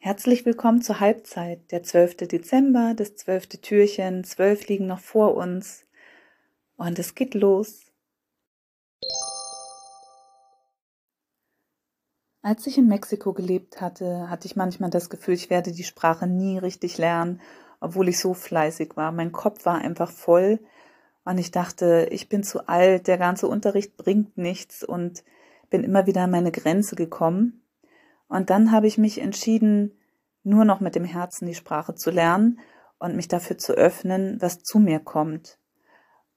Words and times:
Herzlich 0.00 0.46
willkommen 0.46 0.80
zur 0.80 1.00
Halbzeit, 1.00 1.72
der 1.72 1.82
12. 1.82 2.28
Dezember, 2.28 2.94
das 2.94 3.16
12. 3.16 3.60
Türchen, 3.60 4.22
zwölf 4.22 4.68
liegen 4.68 4.86
noch 4.86 5.00
vor 5.00 5.34
uns 5.34 5.86
und 6.76 7.00
es 7.00 7.16
geht 7.16 7.34
los. 7.34 7.90
Als 12.42 12.64
ich 12.68 12.78
in 12.78 12.86
Mexiko 12.86 13.32
gelebt 13.32 13.80
hatte, 13.80 14.30
hatte 14.30 14.46
ich 14.46 14.54
manchmal 14.54 14.90
das 14.90 15.10
Gefühl, 15.10 15.34
ich 15.34 15.50
werde 15.50 15.72
die 15.72 15.82
Sprache 15.82 16.28
nie 16.28 16.58
richtig 16.58 16.96
lernen, 16.96 17.40
obwohl 17.80 18.08
ich 18.08 18.20
so 18.20 18.34
fleißig 18.34 18.96
war. 18.96 19.10
Mein 19.10 19.32
Kopf 19.32 19.66
war 19.66 19.78
einfach 19.78 20.12
voll 20.12 20.60
und 21.24 21.38
ich 21.38 21.50
dachte, 21.50 22.06
ich 22.12 22.28
bin 22.28 22.44
zu 22.44 22.68
alt, 22.68 23.08
der 23.08 23.18
ganze 23.18 23.48
Unterricht 23.48 23.96
bringt 23.96 24.38
nichts 24.38 24.84
und 24.84 25.24
bin 25.70 25.82
immer 25.82 26.06
wieder 26.06 26.22
an 26.22 26.30
meine 26.30 26.52
Grenze 26.52 26.94
gekommen. 26.94 27.64
Und 28.28 28.50
dann 28.50 28.72
habe 28.72 28.86
ich 28.86 28.98
mich 28.98 29.20
entschieden, 29.20 29.98
nur 30.42 30.64
noch 30.64 30.80
mit 30.80 30.94
dem 30.94 31.04
Herzen 31.04 31.46
die 31.46 31.54
Sprache 31.54 31.94
zu 31.94 32.10
lernen 32.10 32.60
und 32.98 33.16
mich 33.16 33.28
dafür 33.28 33.58
zu 33.58 33.72
öffnen, 33.72 34.40
was 34.40 34.62
zu 34.62 34.78
mir 34.78 35.00
kommt. 35.00 35.58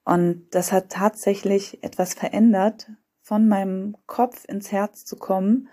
Und 0.04 0.48
das 0.52 0.72
hat 0.72 0.90
tatsächlich 0.90 1.84
etwas 1.84 2.13
verändert, 2.13 2.90
von 3.22 3.48
meinem 3.48 3.96
Kopf 4.08 4.46
ins 4.46 4.72
Herz 4.72 5.05
zu 5.05 5.16
kommen. 5.16 5.70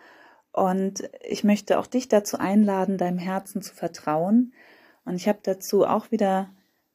Und 0.52 1.08
ich 1.22 1.44
möchte 1.44 1.78
auch 1.78 1.86
dich 1.86 2.08
dazu 2.08 2.38
einladen, 2.38 2.98
deinem 2.98 3.18
Herzen 3.18 3.62
zu 3.62 3.74
vertrauen. 3.74 4.52
Und 5.04 5.14
ich 5.14 5.28
habe 5.28 5.38
dazu 5.42 5.86
auch 5.86 6.10
wieder 6.10 6.50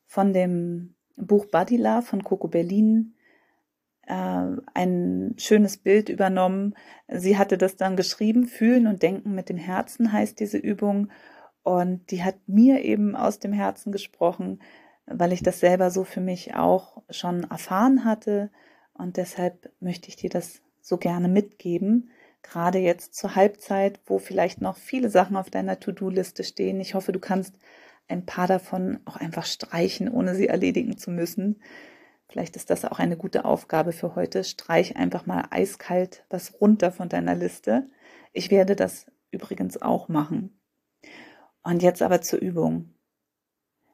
von 0.05 0.33
dem 0.33 0.95
Buch 1.15 1.45
Badila 1.45 2.01
von 2.01 2.23
Coco 2.23 2.47
Berlin 2.47 3.15
ein 4.05 5.35
schönes 5.37 5.77
Bild 5.77 6.09
übernommen. 6.09 6.75
Sie 7.07 7.37
hatte 7.37 7.57
das 7.57 7.77
dann 7.77 7.95
geschrieben, 7.95 8.47
fühlen 8.47 8.87
und 8.87 9.01
denken 9.01 9.33
mit 9.33 9.49
dem 9.49 9.57
Herzen 9.57 10.11
heißt 10.11 10.39
diese 10.39 10.57
Übung. 10.57 11.09
Und 11.63 12.11
die 12.11 12.23
hat 12.23 12.35
mir 12.45 12.83
eben 12.83 13.15
aus 13.15 13.39
dem 13.39 13.53
Herzen 13.53 13.91
gesprochen, 13.93 14.61
weil 15.05 15.31
ich 15.31 15.41
das 15.41 15.61
selber 15.61 15.89
so 15.89 16.03
für 16.03 16.19
mich 16.19 16.55
auch 16.55 17.01
schon 17.09 17.45
erfahren 17.45 18.03
hatte. 18.03 18.51
Und 18.93 19.17
deshalb 19.17 19.71
möchte 19.79 20.09
ich 20.09 20.17
dir 20.17 20.29
das 20.29 20.61
so 20.81 20.97
gerne 20.97 21.29
mitgeben. 21.29 22.09
Gerade 22.41 22.79
jetzt 22.79 23.15
zur 23.15 23.35
Halbzeit, 23.35 24.01
wo 24.05 24.19
vielleicht 24.19 24.59
noch 24.59 24.75
viele 24.75 25.09
Sachen 25.09 25.37
auf 25.37 25.49
deiner 25.49 25.79
To-Do-Liste 25.79 26.43
stehen. 26.43 26.81
Ich 26.81 26.93
hoffe, 26.93 27.13
du 27.13 27.19
kannst 27.19 27.55
ein 28.09 28.25
paar 28.25 28.47
davon 28.47 28.99
auch 29.05 29.15
einfach 29.15 29.45
streichen, 29.45 30.09
ohne 30.09 30.35
sie 30.35 30.47
erledigen 30.47 30.97
zu 30.97 31.09
müssen. 31.09 31.61
Vielleicht 32.33 32.55
ist 32.55 32.71
das 32.71 32.83
auch 32.83 32.97
eine 32.97 33.15
gute 33.15 33.45
Aufgabe 33.45 33.91
für 33.91 34.15
heute. 34.15 34.43
Streich 34.43 34.95
einfach 34.95 35.27
mal 35.27 35.45
eiskalt 35.51 36.25
was 36.31 36.59
runter 36.59 36.91
von 36.91 37.07
deiner 37.07 37.35
Liste. 37.35 37.91
Ich 38.31 38.49
werde 38.49 38.75
das 38.75 39.05
übrigens 39.29 39.79
auch 39.79 40.09
machen. 40.09 40.59
Und 41.61 41.83
jetzt 41.83 42.01
aber 42.01 42.21
zur 42.21 42.39
Übung. 42.39 42.95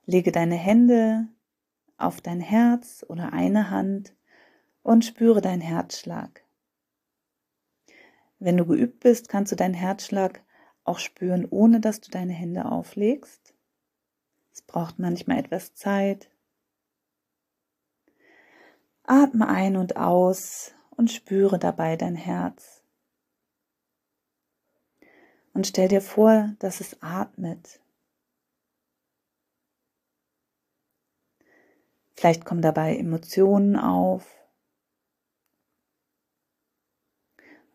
Lege 0.05 0.31
deine 0.31 0.55
Hände 0.55 1.27
auf 1.97 2.21
dein 2.21 2.39
Herz 2.39 3.05
oder 3.09 3.33
eine 3.33 3.71
Hand 3.71 4.15
und 4.83 5.03
spüre 5.03 5.41
deinen 5.41 5.59
Herzschlag. 5.59 6.45
Wenn 8.39 8.55
du 8.55 8.65
geübt 8.65 9.01
bist, 9.01 9.27
kannst 9.27 9.51
du 9.51 9.57
deinen 9.57 9.73
Herzschlag 9.73 10.45
auch 10.85 10.99
spüren, 10.99 11.45
ohne 11.49 11.81
dass 11.81 11.99
du 11.99 12.09
deine 12.09 12.31
Hände 12.31 12.71
auflegst. 12.71 13.53
Es 14.53 14.61
braucht 14.61 14.97
manchmal 14.97 15.39
etwas 15.39 15.75
Zeit. 15.75 16.31
Atme 19.09 19.47
ein 19.47 19.75
und 19.75 19.97
aus 19.97 20.75
und 20.91 21.09
spüre 21.09 21.57
dabei 21.57 21.95
dein 21.95 22.13
Herz. 22.13 22.83
Und 25.51 25.65
stell 25.65 25.87
dir 25.87 25.99
vor, 25.99 26.53
dass 26.59 26.79
es 26.79 27.01
atmet. 27.01 27.81
Vielleicht 32.15 32.45
kommen 32.45 32.61
dabei 32.61 32.97
Emotionen 32.97 33.77
auf. 33.77 34.27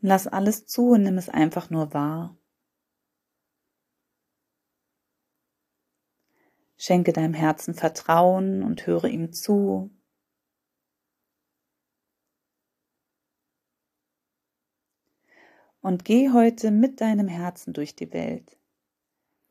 Und 0.01 0.09
lass 0.09 0.29
alles 0.29 0.67
zu 0.67 0.91
und 0.91 1.03
nimm 1.03 1.19
es 1.19 1.29
einfach 1.29 1.69
nur 1.69 1.93
wahr. 1.93 2.39
Schenke 6.77 7.13
deinem 7.13 7.35
Herzen 7.35 7.75
Vertrauen 7.75 8.63
und 8.63 8.87
höre 8.87 9.07
ihm 9.07 9.33
zu. 9.33 9.91
Und 15.85 16.07
geh 16.07 16.31
heute 16.31 16.71
mit 16.71 17.03
deinem 17.03 17.29
Herzen 17.29 17.75
durch 17.75 17.95
die 17.95 18.11
Welt. 18.15 18.57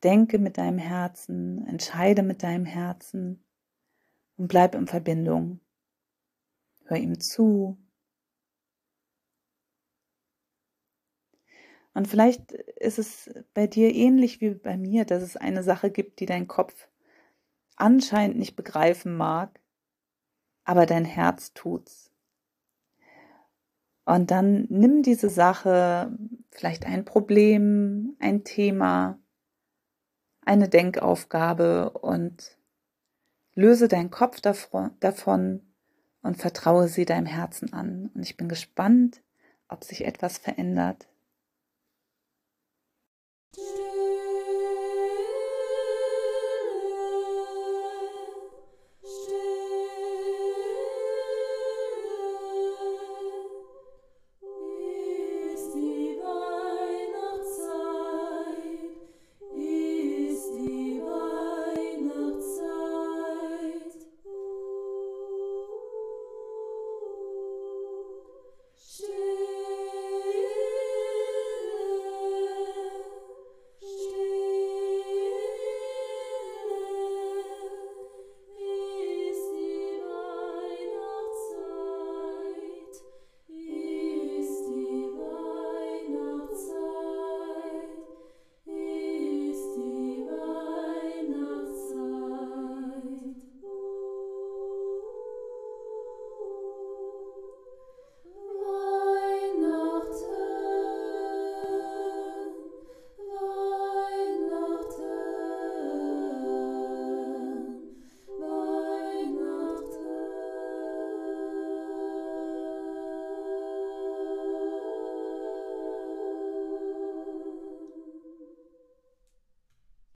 Denke 0.02 0.40
mit 0.40 0.58
deinem 0.58 0.80
Herzen, 0.80 1.64
entscheide 1.68 2.24
mit 2.24 2.42
deinem 2.42 2.66
Herzen 2.66 3.46
und 4.38 4.48
bleib 4.48 4.74
in 4.74 4.88
Verbindung. 4.88 5.60
Hör 6.86 6.98
ihm 6.98 7.20
zu. 7.20 7.78
Und 11.94 12.08
vielleicht 12.08 12.52
ist 12.52 12.98
es 12.98 13.32
bei 13.54 13.68
dir 13.68 13.94
ähnlich 13.94 14.42
wie 14.42 14.56
bei 14.56 14.76
mir, 14.76 15.06
dass 15.06 15.22
es 15.22 15.38
eine 15.38 15.62
Sache 15.62 15.92
gibt, 15.92 16.20
die 16.20 16.26
dein 16.26 16.48
Kopf 16.48 16.88
anscheinend 17.76 18.38
nicht 18.38 18.56
begreifen 18.56 19.16
mag, 19.16 19.60
aber 20.64 20.88
dein 20.88 21.06
Herz 21.06 21.54
tut's. 21.54 22.13
Und 24.06 24.32
dann 24.32 24.68
nimm 24.70 25.02
diese 25.02 25.30
Sache, 25.30 26.12
vielleicht 26.52 26.86
ein 26.86 27.06
Problem, 27.06 28.16
ein 28.20 28.44
Thema, 28.44 29.18
eine 30.42 30.68
Denkaufgabe 30.68 31.92
und 31.92 32.58
löse 33.56 33.88
deinen 33.88 34.12
Kopf 34.12 34.42
davon 34.42 35.62
und 36.22 36.38
vertraue 36.38 36.88
sie 36.88 37.06
deinem 37.06 37.28
Herzen 37.28 37.72
an. 37.72 38.10
Und 38.14 38.24
ich 38.24 38.36
bin 38.36 38.50
gespannt, 38.50 39.22
ob 39.68 39.84
sich 39.84 40.06
etwas 40.06 40.38
verändert. 40.38 41.08